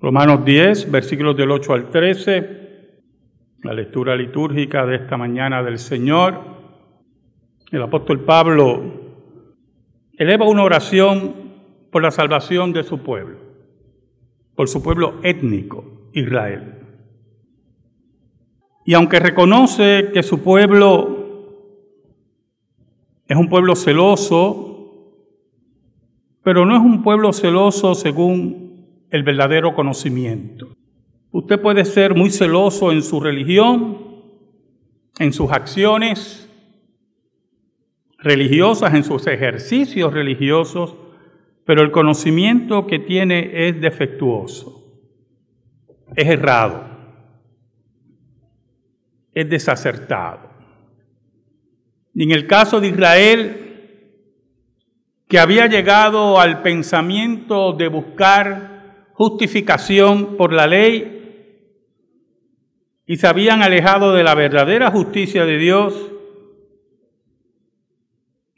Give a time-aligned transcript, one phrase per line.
[0.00, 2.58] Romanos 10, versículos del 8 al 13,
[3.64, 6.40] la lectura litúrgica de esta mañana del Señor.
[7.72, 8.80] El apóstol Pablo
[10.16, 11.34] eleva una oración
[11.90, 13.38] por la salvación de su pueblo,
[14.54, 16.74] por su pueblo étnico, Israel.
[18.84, 21.18] Y aunque reconoce que su pueblo
[23.26, 25.12] es un pueblo celoso,
[26.44, 28.67] pero no es un pueblo celoso según
[29.10, 30.76] el verdadero conocimiento.
[31.30, 33.98] Usted puede ser muy celoso en su religión,
[35.18, 36.48] en sus acciones
[38.18, 40.96] religiosas, en sus ejercicios religiosos,
[41.64, 45.02] pero el conocimiento que tiene es defectuoso,
[46.16, 46.84] es errado,
[49.34, 50.48] es desacertado.
[52.14, 53.64] Y en el caso de Israel,
[55.28, 58.77] que había llegado al pensamiento de buscar
[59.18, 61.74] justificación por la ley
[63.04, 65.92] y se habían alejado de la verdadera justicia de Dios,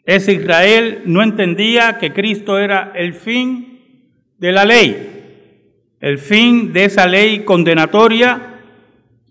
[0.05, 6.85] ese Israel no entendía que Cristo era el fin de la ley, el fin de
[6.85, 8.61] esa ley condenatoria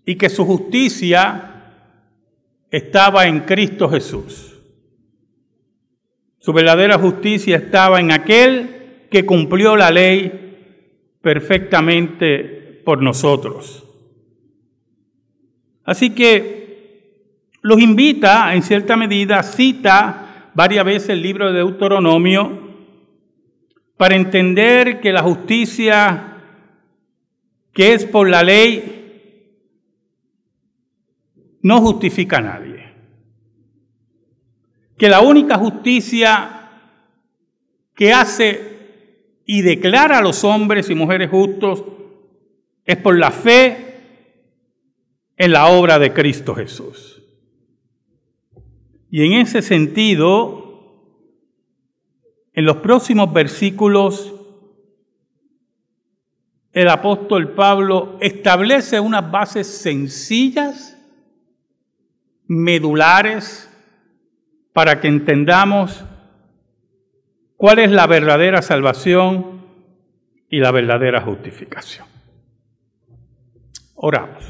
[0.06, 1.76] y que su justicia
[2.72, 4.60] estaba en Cristo Jesús.
[6.40, 10.48] Su verdadera justicia estaba en aquel que cumplió la ley
[11.22, 13.86] perfectamente por nosotros.
[15.84, 16.60] Así que
[17.62, 22.70] los invita, en cierta medida, cita varias veces el libro de Deuteronomio
[23.98, 26.38] para entender que la justicia
[27.74, 29.00] que es por la ley
[31.62, 32.94] no justifica a nadie.
[34.98, 36.70] Que la única justicia
[37.96, 38.79] que hace
[39.52, 41.84] y declara a los hombres y mujeres justos
[42.86, 43.96] es por la fe
[45.36, 47.24] en la obra de Cristo Jesús.
[49.10, 51.02] Y en ese sentido,
[52.54, 54.36] en los próximos versículos,
[56.72, 60.96] el apóstol Pablo establece unas bases sencillas,
[62.46, 63.68] medulares,
[64.74, 66.06] para que entendamos
[67.60, 69.66] cuál es la verdadera salvación
[70.50, 72.08] y la verdadera justificación.
[73.96, 74.46] Oramos.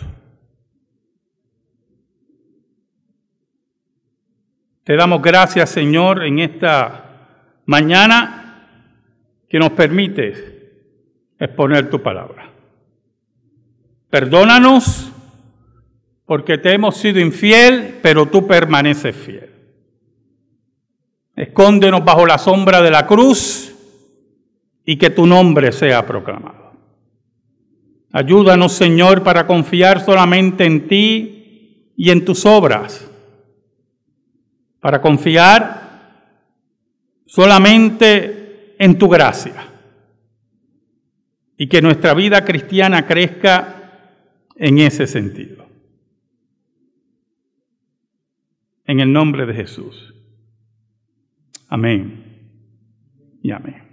[4.84, 8.68] Te damos gracias, Señor, en esta mañana
[9.50, 10.44] que nos permites
[11.40, 12.52] exponer tu palabra.
[14.12, 15.12] Perdónanos
[16.28, 19.49] porque te hemos sido infiel, pero tú permaneces fiel.
[21.40, 23.74] Escóndenos bajo la sombra de la cruz
[24.84, 26.74] y que tu nombre sea proclamado.
[28.12, 33.10] Ayúdanos, Señor, para confiar solamente en ti y en tus obras,
[34.82, 36.26] para confiar
[37.26, 39.66] solamente en tu gracia
[41.56, 45.66] y que nuestra vida cristiana crezca en ese sentido.
[48.84, 50.19] En el nombre de Jesús.
[51.70, 53.84] Amén y amén.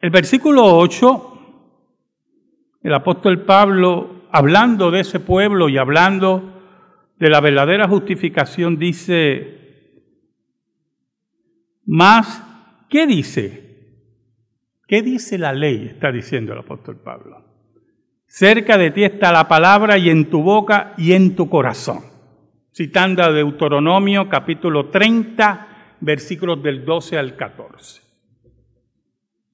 [0.00, 1.28] El versículo 8,
[2.82, 6.62] el apóstol Pablo, hablando de ese pueblo y hablando
[7.18, 10.02] de la verdadera justificación, dice,
[11.84, 12.42] más,
[12.88, 13.62] ¿qué dice?
[14.88, 15.88] ¿Qué dice la ley?
[15.88, 17.44] Está diciendo el apóstol Pablo.
[18.26, 22.11] Cerca de ti está la palabra y en tu boca y en tu corazón
[22.72, 28.02] citando a Deuteronomio capítulo 30, versículos del 12 al 14.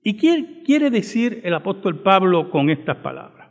[0.03, 3.49] ¿Y qué quiere decir el apóstol Pablo con estas palabras?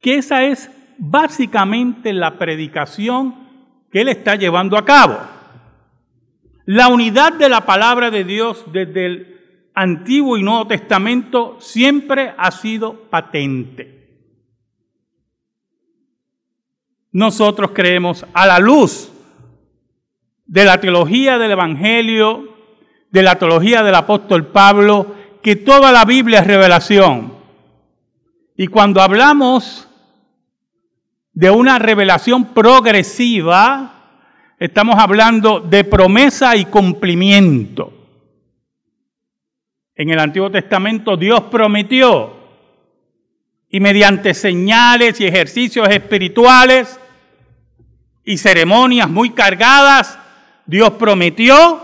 [0.00, 3.34] Que esa es básicamente la predicación
[3.90, 5.18] que él está llevando a cabo.
[6.66, 9.40] La unidad de la palabra de Dios desde el
[9.74, 14.03] Antiguo y Nuevo Testamento siempre ha sido patente.
[17.14, 19.12] Nosotros creemos a la luz
[20.46, 22.56] de la teología del Evangelio,
[23.08, 27.34] de la teología del apóstol Pablo, que toda la Biblia es revelación.
[28.56, 29.88] Y cuando hablamos
[31.32, 33.92] de una revelación progresiva,
[34.58, 37.92] estamos hablando de promesa y cumplimiento.
[39.94, 42.34] En el Antiguo Testamento Dios prometió
[43.68, 46.98] y mediante señales y ejercicios espirituales
[48.24, 50.18] y ceremonias muy cargadas,
[50.66, 51.82] Dios prometió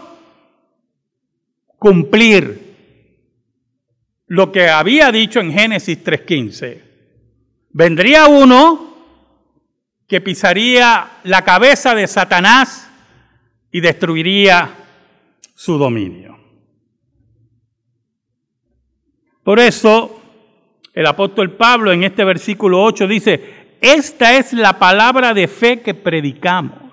[1.79, 2.71] cumplir
[4.27, 6.83] lo que había dicho en Génesis 3.15.
[7.71, 8.91] Vendría uno
[10.07, 12.89] que pisaría la cabeza de Satanás
[13.71, 14.71] y destruiría
[15.55, 16.39] su dominio.
[19.43, 20.21] Por eso,
[20.93, 25.95] el apóstol Pablo en este versículo 8 dice, esta es la palabra de fe que
[25.95, 26.93] predicamos.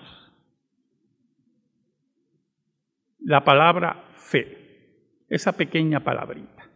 [3.20, 6.70] La palabra fe, esa pequeña palabrita,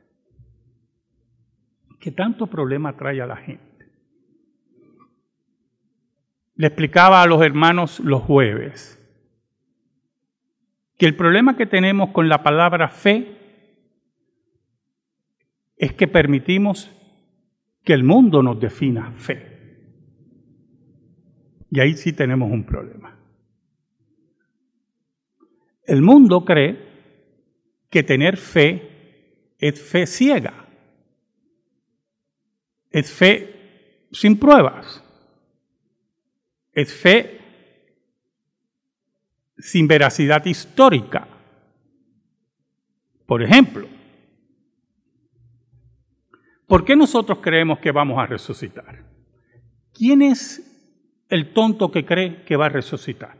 [2.00, 3.90] que tanto problema trae a la gente.
[6.56, 9.02] Le explicaba a los hermanos los jueves
[11.02, 13.36] que el problema que tenemos con la palabra fe
[15.76, 16.92] es que permitimos
[17.84, 19.51] que el mundo nos defina fe.
[21.72, 23.18] Y ahí sí tenemos un problema.
[25.84, 26.78] El mundo cree
[27.90, 30.68] que tener fe es fe ciega,
[32.90, 35.02] es fe sin pruebas,
[36.74, 37.40] es fe
[39.58, 41.28] sin veracidad histórica.
[43.26, 43.88] Por ejemplo,
[46.68, 49.06] ¿por qué nosotros creemos que vamos a resucitar?
[49.94, 50.71] ¿Quién es
[51.32, 53.38] el tonto que cree que va a resucitar,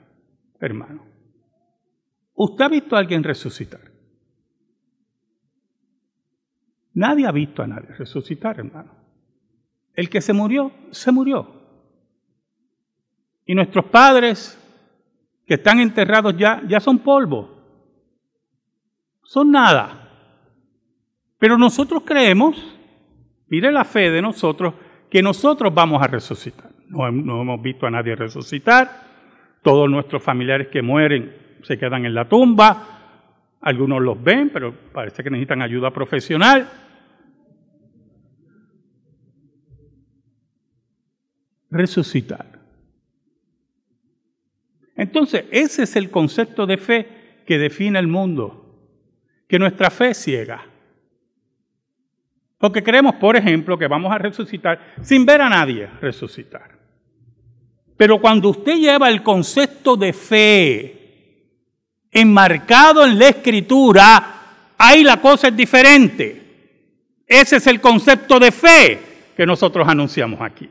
[0.62, 1.06] hermano?
[2.34, 3.82] ¿Usted ha visto a alguien resucitar?
[6.94, 8.96] Nadie ha visto a nadie resucitar, hermano.
[9.94, 11.62] El que se murió, se murió.
[13.46, 14.58] Y nuestros padres
[15.46, 17.58] que están enterrados ya, ya son polvo.
[19.22, 20.10] Son nada.
[21.38, 22.56] Pero nosotros creemos,
[23.48, 24.76] mire la fe de nosotros,
[25.10, 26.81] que nosotros vamos a resucitar.
[26.92, 28.90] No, hemos visto a nadie resucitar.
[29.64, 31.34] Todos nuestros familiares que mueren
[31.64, 33.00] se quedan en la tumba.
[33.62, 36.70] Algunos los ven, pero parece que necesitan ayuda profesional.
[41.70, 42.46] Resucitar.
[44.98, 47.08] Entonces, ese es el concepto de fe
[47.46, 48.90] que define el mundo,
[49.48, 50.66] que nuestra fe es ciega.
[52.58, 56.81] Porque creemos, por ejemplo, que vamos a resucitar sin ver a nadie resucitar.
[58.02, 61.46] Pero cuando usted lleva el concepto de fe
[62.10, 67.22] enmarcado en la escritura, ahí la cosa es diferente.
[67.28, 69.00] Ese es el concepto de fe
[69.38, 70.68] que nosotros anunciamos aquí.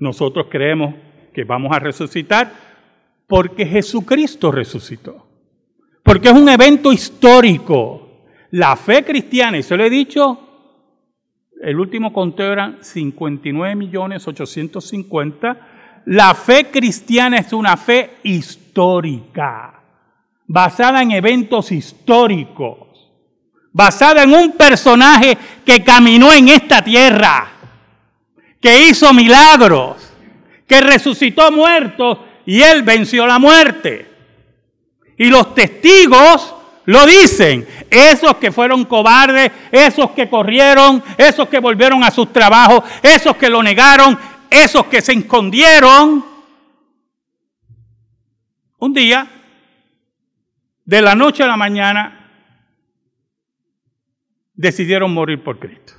[0.00, 0.92] Nosotros creemos
[1.32, 2.52] que vamos a resucitar
[3.28, 5.24] porque Jesucristo resucitó.
[6.02, 8.24] Porque es un evento histórico.
[8.50, 10.47] La fe cristiana, y se lo he dicho,
[11.62, 15.56] el último conteo eran 59 millones 850.
[16.06, 19.80] La fe cristiana es una fe histórica,
[20.46, 23.10] basada en eventos históricos,
[23.72, 27.50] basada en un personaje que caminó en esta tierra,
[28.60, 30.12] que hizo milagros,
[30.66, 34.06] que resucitó muertos y él venció la muerte.
[35.18, 36.54] Y los testigos
[36.88, 42.82] lo dicen, esos que fueron cobardes, esos que corrieron, esos que volvieron a sus trabajos,
[43.02, 44.18] esos que lo negaron,
[44.48, 46.24] esos que se escondieron.
[48.78, 49.28] Un día,
[50.86, 52.30] de la noche a la mañana,
[54.54, 55.92] decidieron morir por Cristo.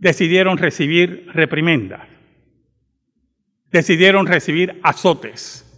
[0.00, 2.08] decidieron recibir reprimendas,
[3.70, 5.69] decidieron recibir azotes,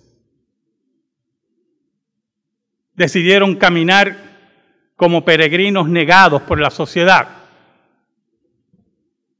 [2.95, 4.17] decidieron caminar
[4.97, 7.29] como peregrinos negados por la sociedad,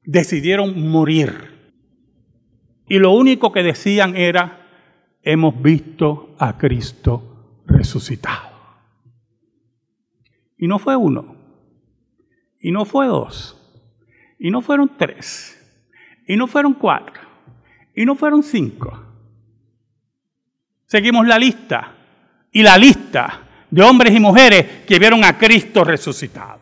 [0.03, 1.51] decidieron morir.
[2.89, 4.67] Y lo único que decían era,
[5.23, 8.51] hemos visto a Cristo resucitado.
[10.59, 11.37] Y no fue uno,
[12.61, 13.59] y no fue dos,
[14.39, 15.59] y no fueron tres.
[16.27, 17.21] Y no fueron cuatro.
[17.95, 19.01] Y no fueron cinco.
[20.87, 21.95] Seguimos la lista.
[22.53, 23.41] Y la lista
[23.71, 26.61] de hombres y mujeres que vieron a Cristo resucitado.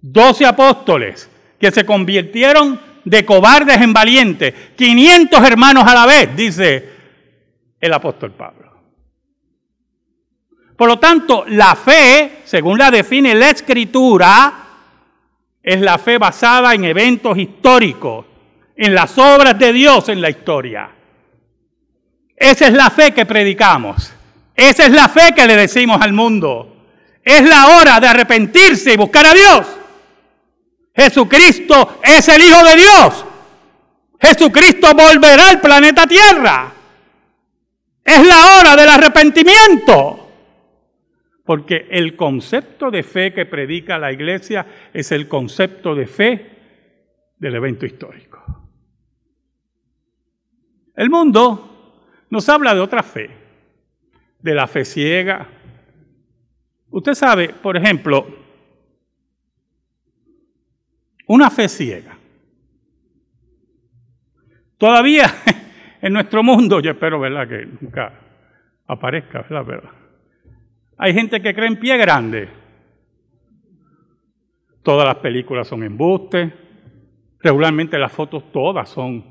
[0.00, 1.28] Doce apóstoles
[1.60, 4.54] que se convirtieron de cobardes en valientes.
[4.76, 6.88] 500 hermanos a la vez, dice
[7.80, 8.72] el apóstol Pablo.
[10.76, 14.54] Por lo tanto, la fe, según la define la escritura,
[15.62, 18.26] es la fe basada en eventos históricos,
[18.74, 20.90] en las obras de Dios en la historia.
[22.34, 24.11] Esa es la fe que predicamos.
[24.54, 26.86] Esa es la fe que le decimos al mundo.
[27.24, 29.66] Es la hora de arrepentirse y buscar a Dios.
[30.94, 33.24] Jesucristo es el Hijo de Dios.
[34.20, 36.72] Jesucristo volverá al planeta Tierra.
[38.04, 40.18] Es la hora del arrepentimiento.
[41.44, 46.50] porque el concepto de fe que predica la iglesia es el concepto de fe
[47.36, 48.42] del evento histórico.
[50.94, 53.28] El mundo nos habla de otra fe,
[54.42, 55.48] de la fe ciega.
[56.90, 58.26] Usted sabe, por ejemplo,
[61.28, 62.18] una fe ciega.
[64.76, 65.26] Todavía
[66.02, 68.12] en nuestro mundo, yo espero, ¿verdad?, que nunca
[68.86, 69.90] aparezca, ¿verdad?
[70.98, 72.48] Hay gente que cree en pie grande.
[74.82, 76.52] Todas las películas son embustes.
[77.38, 79.24] Regularmente las fotos todas son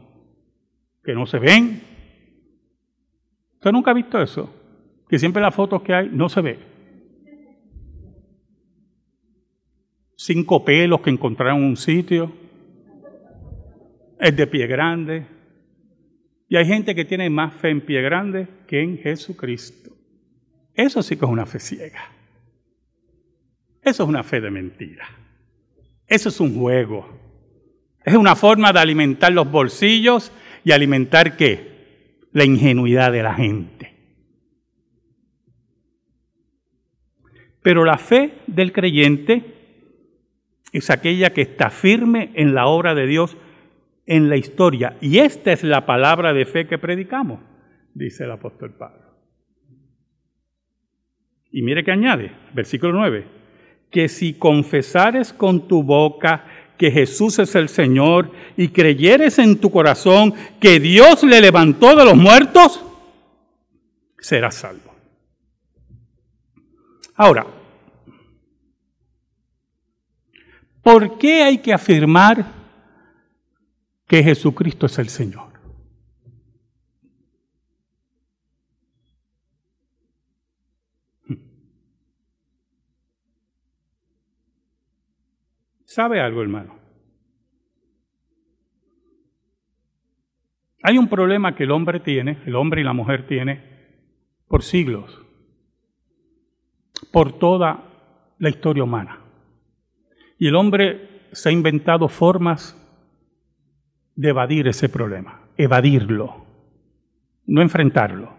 [1.04, 1.82] que no se ven.
[3.56, 4.61] ¿Usted nunca ha visto eso?
[5.12, 6.60] Que siempre las fotos que hay no se ve.
[10.16, 12.32] Cinco pelos que encontraron en un sitio.
[14.18, 15.26] Es de pie grande.
[16.48, 19.92] Y hay gente que tiene más fe en pie grande que en Jesucristo.
[20.74, 22.10] Eso sí que es una fe ciega.
[23.82, 25.10] Eso es una fe de mentira.
[26.08, 27.06] Eso es un juego.
[28.06, 30.32] Es una forma de alimentar los bolsillos
[30.64, 32.18] y alimentar qué?
[32.32, 33.91] La ingenuidad de la gente.
[37.62, 39.44] Pero la fe del creyente
[40.72, 43.38] es aquella que está firme en la obra de Dios
[44.06, 44.98] en la historia.
[45.02, 47.40] Y esta es la palabra de fe que predicamos,
[47.94, 49.02] dice el apóstol Pablo.
[51.52, 53.26] Y mire que añade, versículo 9,
[53.90, 56.46] que si confesares con tu boca
[56.78, 62.06] que Jesús es el Señor y creyeres en tu corazón que Dios le levantó de
[62.06, 62.84] los muertos,
[64.18, 64.91] serás salvo.
[67.24, 67.46] Ahora,
[70.82, 72.44] ¿por qué hay que afirmar
[74.08, 75.54] que Jesucristo es el Señor?
[85.86, 86.80] ¿Sabe algo, hermano?
[90.82, 93.62] Hay un problema que el hombre tiene, el hombre y la mujer tiene,
[94.48, 95.22] por siglos,
[97.12, 97.84] por toda
[98.38, 99.20] la historia humana.
[100.38, 102.78] Y el hombre se ha inventado formas
[104.16, 106.46] de evadir ese problema, evadirlo,
[107.46, 108.34] no enfrentarlo.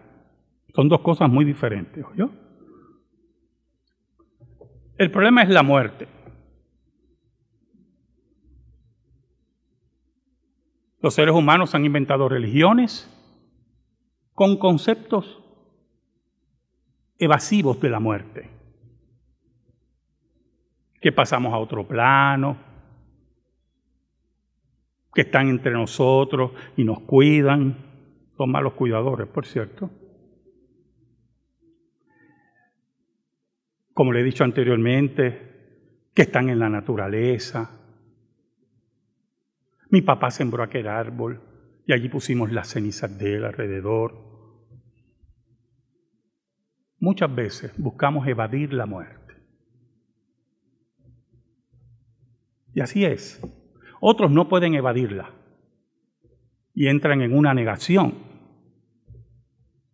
[0.75, 2.29] Son dos cosas muy diferentes, ¿oyó?
[4.97, 6.07] El problema es la muerte.
[11.01, 13.09] Los seres humanos han inventado religiones
[14.33, 15.42] con conceptos
[17.23, 18.49] evasivos de la muerte.
[20.99, 22.57] Que pasamos a otro plano,
[25.13, 27.75] que están entre nosotros y nos cuidan.
[28.37, 29.89] Son malos cuidadores, por cierto.
[33.93, 35.51] Como le he dicho anteriormente,
[36.13, 37.79] que están en la naturaleza,
[39.89, 41.41] mi papá sembró aquel árbol
[41.85, 44.32] y allí pusimos las cenizas de él alrededor.
[47.03, 49.33] Muchas veces buscamos evadir la muerte.
[52.73, 53.41] Y así es.
[53.99, 55.29] Otros no pueden evadirla
[56.73, 58.13] y entran en una negación.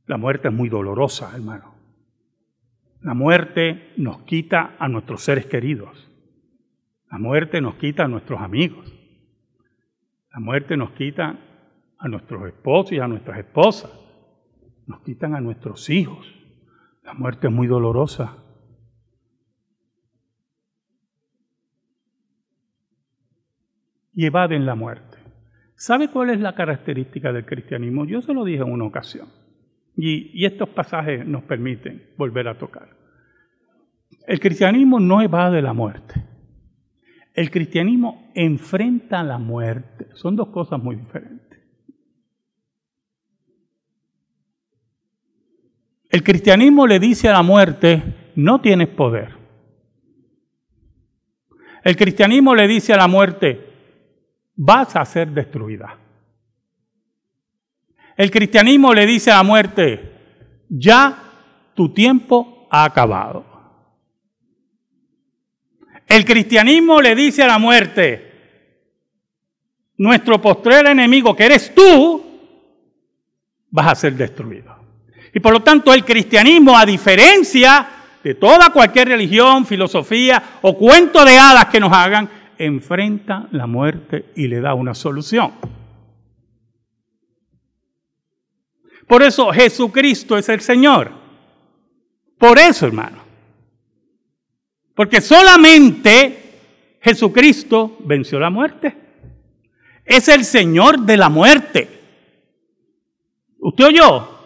[0.06, 1.74] La muerte es muy dolorosa, hermano.
[3.02, 6.12] La muerte nos quita a nuestros seres queridos.
[7.10, 8.94] La muerte nos quita a nuestros amigos.
[10.32, 11.40] La muerte nos quita
[11.98, 13.92] a nuestros esposos y a nuestras esposas.
[14.86, 16.36] Nos quitan a nuestros hijos.
[17.10, 18.38] La muerte es muy dolorosa.
[24.14, 25.18] Y evaden la muerte.
[25.74, 28.06] ¿Sabe cuál es la característica del cristianismo?
[28.06, 29.28] Yo se lo dije en una ocasión.
[29.98, 32.90] Y, y estos pasajes nos permiten volver a tocar.
[34.28, 36.14] El cristianismo no evade la muerte.
[37.34, 40.10] El cristianismo enfrenta la muerte.
[40.14, 41.39] Son dos cosas muy diferentes.
[46.10, 49.38] El cristianismo le dice a la muerte, no tienes poder.
[51.84, 53.70] El cristianismo le dice a la muerte,
[54.56, 55.98] vas a ser destruida.
[58.18, 61.18] El cristianismo le dice a la muerte, ya
[61.76, 63.46] tu tiempo ha acabado.
[66.08, 68.30] El cristianismo le dice a la muerte,
[69.98, 72.26] nuestro postrer enemigo, que eres tú,
[73.70, 74.79] vas a ser destruido.
[75.34, 77.88] Y por lo tanto el cristianismo, a diferencia
[78.24, 84.26] de toda cualquier religión, filosofía o cuento de hadas que nos hagan, enfrenta la muerte
[84.36, 85.54] y le da una solución.
[89.08, 91.12] Por eso Jesucristo es el Señor.
[92.38, 93.24] Por eso, hermano.
[94.94, 98.96] Porque solamente Jesucristo venció la muerte.
[100.06, 102.00] Es el Señor de la muerte.
[103.60, 104.39] ¿Usted oyó?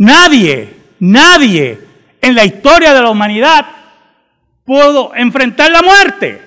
[0.00, 1.78] Nadie, nadie
[2.22, 3.66] en la historia de la humanidad
[4.64, 6.40] pudo enfrentar la muerte.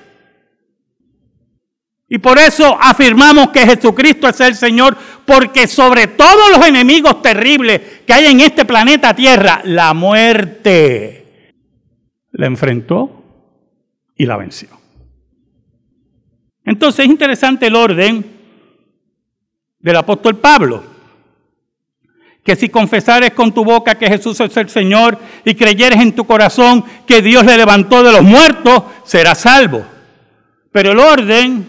[2.10, 7.80] Y por eso afirmamos que Jesucristo es el Señor, porque sobre todos los enemigos terribles
[8.08, 11.54] que hay en este planeta Tierra, la muerte
[12.32, 13.24] la enfrentó
[14.16, 14.70] y la venció.
[16.66, 18.26] Entonces es interesante el orden
[19.78, 20.93] del apóstol Pablo
[22.44, 26.26] que si confesares con tu boca que Jesús es el Señor y creyeres en tu
[26.26, 29.86] corazón que Dios le levantó de los muertos, serás salvo.
[30.72, 31.66] Pero el orden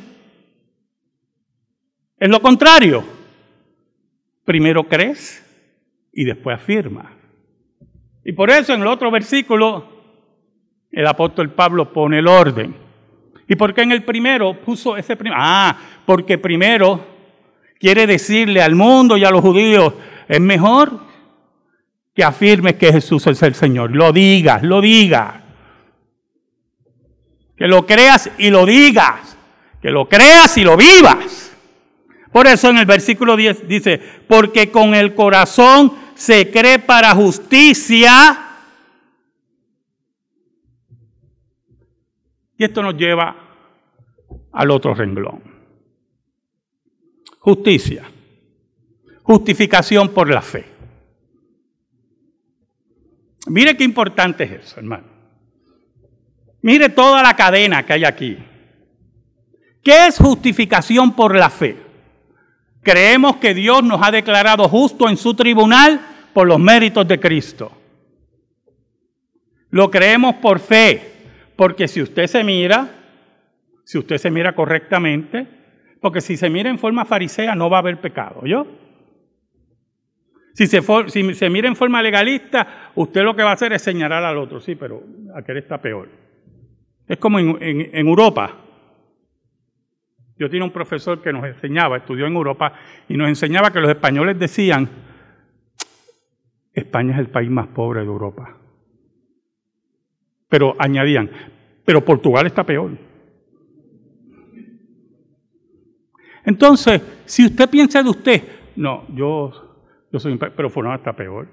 [2.19, 3.04] es lo contrario.
[4.45, 5.43] Primero crees
[6.12, 7.12] y después afirma.
[8.25, 9.95] Y por eso en el otro versículo
[10.90, 12.75] el apóstol Pablo pone el orden.
[13.49, 15.37] ¿Y por qué en el primero puso ese primero?
[15.38, 15.76] Ah,
[16.07, 17.04] porque primero
[17.78, 19.93] quiere decirle al mundo y a los judíos,
[20.28, 21.00] es mejor
[22.14, 23.90] que afirmes que Jesús es el Señor.
[23.90, 25.43] Lo digas, lo digas.
[27.57, 29.37] Que lo creas y lo digas.
[29.83, 31.52] Que lo creas y lo vivas.
[32.33, 38.38] Por eso en el versículo 10 dice, porque con el corazón se cree para justicia.
[42.57, 43.37] Y esto nos lleva
[44.52, 45.43] al otro renglón.
[47.40, 48.04] Justicia
[49.25, 50.66] justificación por la fe.
[53.47, 55.07] Mire qué importante es eso, hermano.
[56.62, 58.38] Mire toda la cadena que hay aquí.
[59.83, 61.76] ¿Qué es justificación por la fe?
[62.83, 66.00] Creemos que Dios nos ha declarado justo en su tribunal
[66.33, 67.73] por los méritos de Cristo.
[69.71, 71.12] Lo creemos por fe,
[71.57, 72.88] porque si usted se mira,
[73.85, 75.46] si usted se mira correctamente,
[76.01, 78.84] porque si se mira en forma farisea no va a haber pecado, ¿yo?
[80.55, 84.38] Si se, mira en forma legalista, usted lo que va a hacer es señalar al
[84.38, 85.03] otro, sí, pero
[85.35, 86.09] aquel está peor.
[87.09, 88.61] Es como en Europa.
[90.38, 92.73] Yo tenía un profesor que nos enseñaba, estudió en Europa,
[93.09, 94.88] y nos enseñaba que los españoles decían,
[96.73, 98.57] España es el país más pobre de Europa.
[100.49, 101.31] Pero añadían,
[101.85, 102.93] pero Portugal está peor.
[106.45, 108.43] Entonces, si usted piensa de usted,
[108.77, 109.74] no, yo
[110.14, 111.48] yo soy un pero fulano está peor.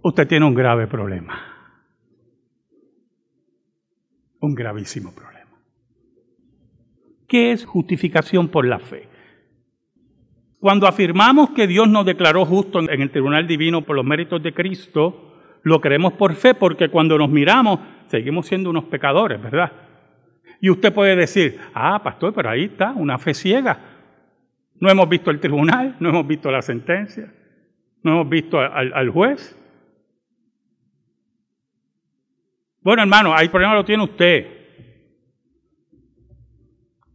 [0.00, 1.40] Usted tiene un grave problema.
[4.38, 5.50] Un gravísimo problema.
[7.26, 9.08] ¿Qué es justificación por la fe?
[10.60, 14.54] Cuando afirmamos que Dios nos declaró justo en el tribunal divino por los méritos de
[14.54, 19.72] Cristo, lo creemos por fe porque cuando nos miramos seguimos siendo unos pecadores, ¿verdad?
[20.60, 23.89] Y usted puede decir, ah, pastor, pero ahí está, una fe ciega.
[24.80, 27.30] No hemos visto el tribunal, no hemos visto la sentencia,
[28.02, 29.54] no hemos visto al, juez.
[32.80, 34.46] Bueno, hermano, hay problema lo tiene usted.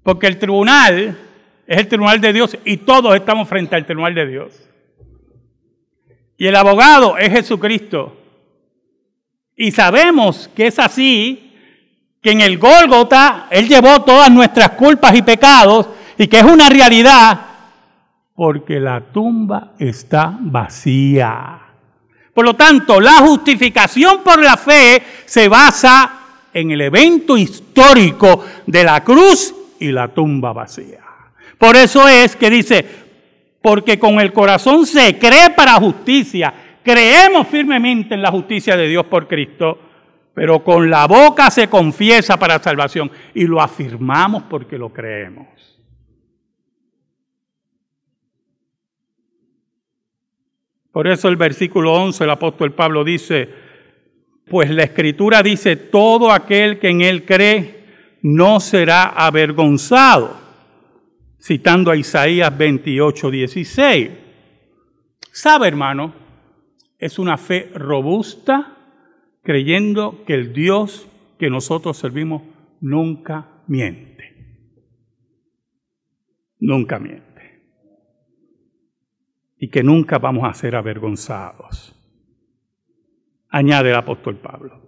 [0.04, 1.18] Porque el tribunal
[1.66, 4.70] es el tribunal de Dios y todos estamos frente al tribunal de Dios.
[6.38, 8.22] Y el abogado es Jesucristo.
[9.56, 11.52] Y sabemos que es así,
[12.22, 16.70] que en el Gólgota Él llevó todas nuestras culpas y pecados y que es una
[16.70, 17.55] realidad
[18.36, 21.60] porque la tumba está vacía.
[22.34, 26.20] Por lo tanto, la justificación por la fe se basa
[26.54, 31.00] en el evento histórico de la cruz y la tumba vacía.
[31.58, 32.86] Por eso es que dice,
[33.62, 39.06] porque con el corazón se cree para justicia, creemos firmemente en la justicia de Dios
[39.06, 39.80] por Cristo,
[40.34, 45.75] pero con la boca se confiesa para salvación y lo afirmamos porque lo creemos.
[50.96, 53.50] Por eso el versículo 11, el apóstol Pablo dice,
[54.48, 60.40] pues la escritura dice, todo aquel que en él cree no será avergonzado,
[61.38, 64.10] citando a Isaías 28, 16.
[65.34, 66.14] ¿Sabe, hermano?
[66.98, 68.78] Es una fe robusta,
[69.44, 72.42] creyendo que el Dios que nosotros servimos
[72.80, 74.34] nunca miente.
[76.58, 77.35] Nunca miente
[79.66, 81.96] y que nunca vamos a ser avergonzados.
[83.50, 84.80] Añade el apóstol Pablo.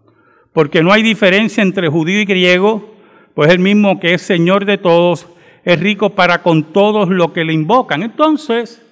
[0.54, 2.94] Porque no hay diferencia entre judío y griego,
[3.34, 5.28] pues el mismo que es Señor de todos,
[5.64, 8.04] es rico para con todos los que le invocan.
[8.04, 8.86] Entonces,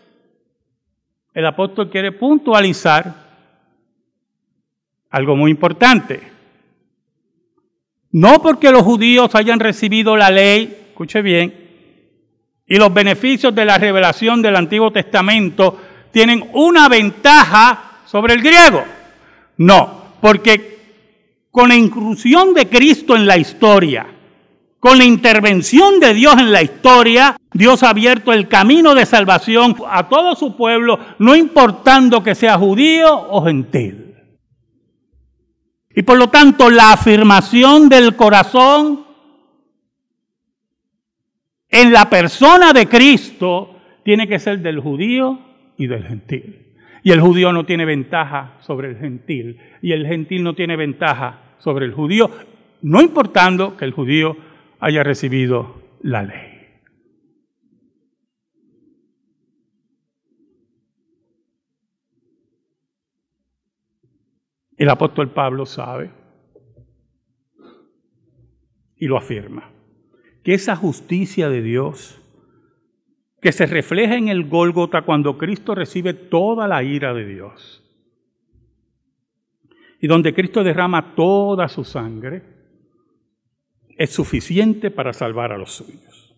[1.35, 3.13] el apóstol quiere puntualizar
[5.11, 6.19] algo muy importante.
[8.09, 11.64] No porque los judíos hayan recibido la ley, escuche bien,
[12.67, 15.79] y los beneficios de la revelación del Antiguo Testamento
[16.11, 18.83] tienen una ventaja sobre el griego.
[19.57, 20.75] No, porque
[21.51, 24.07] con la inclusión de Cristo en la historia,
[24.79, 29.75] con la intervención de Dios en la historia, Dios ha abierto el camino de salvación
[29.89, 34.15] a todo su pueblo, no importando que sea judío o gentil.
[35.95, 39.04] Y por lo tanto, la afirmación del corazón
[41.75, 45.39] en la persona de Cristo tiene que ser del judío
[45.77, 46.73] y del gentil.
[47.03, 49.59] Y el judío no tiene ventaja sobre el gentil.
[49.81, 52.31] Y el gentil no tiene ventaja sobre el judío,
[52.81, 54.37] no importando que el judío
[54.79, 56.55] haya recibido la ley.
[64.77, 66.11] El apóstol Pablo sabe
[68.97, 69.71] y lo afirma,
[70.45, 72.21] que esa justicia de Dios
[73.41, 77.83] que se refleja en el Gólgota cuando Cristo recibe toda la ira de Dios
[79.99, 82.43] y donde Cristo derrama toda su sangre,
[83.97, 86.35] es suficiente para salvar a los suyos.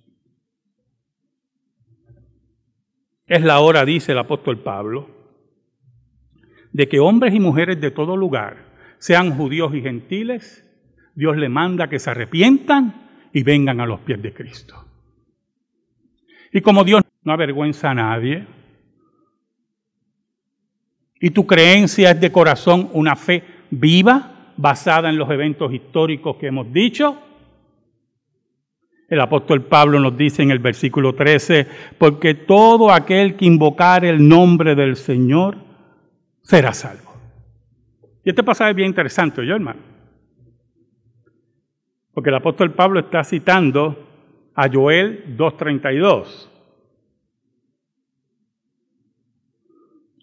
[3.25, 5.09] Es la hora, dice el apóstol Pablo,
[6.71, 10.63] de que hombres y mujeres de todo lugar, sean judíos y gentiles,
[11.13, 14.85] Dios le manda que se arrepientan y vengan a los pies de Cristo.
[16.51, 18.45] Y como Dios no avergüenza a nadie,
[21.19, 26.47] y tu creencia es de corazón una fe viva, basada en los eventos históricos que
[26.47, 27.17] hemos dicho,
[29.09, 34.27] el apóstol Pablo nos dice en el versículo 13, porque todo aquel que invocar el
[34.27, 35.57] nombre del Señor
[36.41, 37.13] será salvo.
[38.25, 39.96] Y este pasaje es bien interesante, yo hermano.
[42.17, 44.09] Porque el apóstol Pablo está citando
[44.55, 46.49] a Joel 2.32.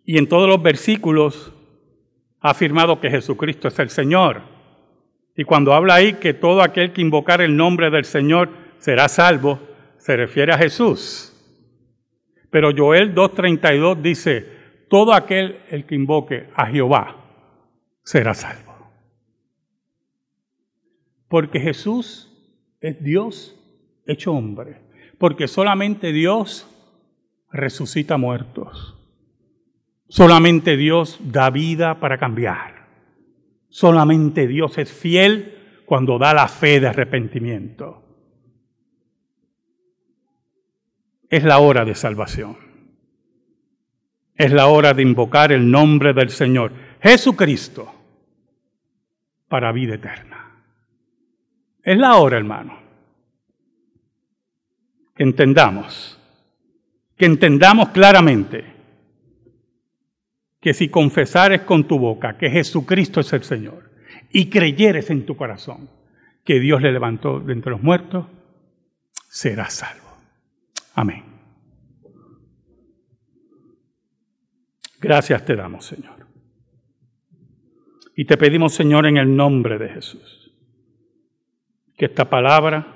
[0.05, 1.53] Y en todos los versículos
[2.41, 4.43] ha afirmado que Jesucristo es el Señor.
[5.37, 9.61] Y cuando habla ahí que todo aquel que invocar el nombre del Señor será salvo,
[9.97, 11.33] se refiere a Jesús.
[12.51, 14.49] Pero Joel 2.32 dice,
[14.91, 17.15] todo aquel el que invoque a Jehová
[18.03, 18.74] será salvo.
[21.35, 22.31] Porque Jesús
[22.81, 23.57] es Dios
[24.07, 24.83] hecho hombre.
[25.19, 26.65] Porque solamente Dios
[27.51, 28.97] resucita muertos.
[30.07, 32.87] Solamente Dios da vida para cambiar.
[33.69, 38.05] Solamente Dios es fiel cuando da la fe de arrepentimiento.
[41.29, 42.57] Es la hora de salvación.
[44.37, 46.71] Es la hora de invocar el nombre del Señor,
[47.03, 47.93] Jesucristo,
[49.49, 50.44] para vida eterna.
[51.85, 52.79] Es la hora, hermano.
[55.15, 56.19] Que entendamos,
[57.17, 58.65] que entendamos claramente
[60.61, 63.91] que si confesares con tu boca que Jesucristo es el Señor
[64.33, 65.91] y creyeres en tu corazón
[66.43, 68.27] que Dios le levantó de entre los muertos,
[69.29, 70.09] serás salvo.
[70.95, 71.23] Amén.
[75.01, 76.27] Gracias te damos, Señor.
[78.17, 80.44] Y te pedimos, Señor, en el nombre de Jesús,
[81.97, 82.87] que esta palabra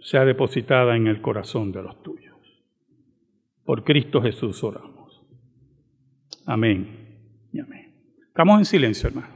[0.00, 2.36] sea depositada en el corazón de los tuyos.
[3.64, 5.22] Por Cristo Jesús oramos.
[6.44, 7.92] Amén y amén.
[8.28, 9.35] Estamos en silencio, hermano.